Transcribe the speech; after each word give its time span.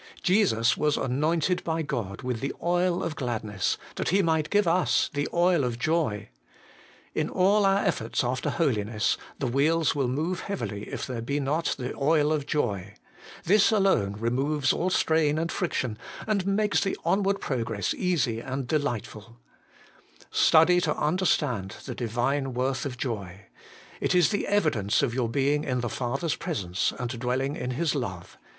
Jesus 0.23 0.75
was 0.75 0.97
anointed 0.97 1.63
by 1.63 1.83
God 1.83 2.23
with' 2.23 2.39
the 2.39 2.55
oil 2.63 3.03
of 3.03 3.15
gladness,' 3.15 3.77
that 3.97 4.09
He 4.09 4.23
might 4.23 4.49
give 4.49 4.67
us' 4.67 5.07
the 5.13 5.27
oil 5.31 5.63
of 5.63 5.77
joy.' 5.77 6.29
In 7.13 7.29
all 7.29 7.65
our 7.67 7.85
efforts 7.85 8.23
after 8.23 8.49
holiness, 8.49 9.15
the 9.37 9.45
wheels 9.45 9.93
will 9.93 10.07
move 10.07 10.39
heavily 10.39 10.89
if 10.91 11.05
there 11.05 11.21
be 11.21 11.39
not 11.39 11.75
the 11.77 11.93
oil 11.95 12.33
of 12.33 12.47
joy; 12.47 12.95
this 13.43 13.71
alone 13.71 14.13
removes 14.13 14.73
all 14.73 14.89
strain 14.89 15.37
and 15.37 15.51
friction, 15.51 15.99
and 16.25 16.47
makes 16.47 16.81
the 16.81 16.97
onward 17.05 17.39
progress 17.39 17.93
easy 17.93 18.39
and 18.39 18.65
delightful 18.67 19.37
Study 20.31 20.81
to 20.81 20.97
understand 20.97 21.75
the 21.85 21.93
Divine 21.93 22.55
worth 22.55 22.87
of 22.87 22.97
joy. 22.97 23.45
It 23.99 24.09
190 24.15 24.17
HOLY 24.17 24.17
IN 24.17 24.23
CHRIST. 24.23 24.25
is 24.25 24.29
the 24.31 24.47
evidence 24.47 25.03
of 25.03 25.13
your 25.13 25.29
being 25.29 25.63
in 25.63 25.81
the 25.81 25.89
Father's 25.89 26.35
presence, 26.35 26.91
and 26.97 27.11
dwelling 27.19 27.55
in 27.55 27.69
His 27.77 27.93
love. 27.93 28.39